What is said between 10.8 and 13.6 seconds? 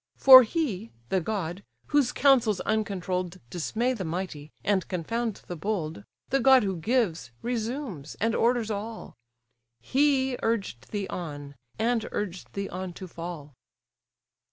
thee on, and urged thee on to fall.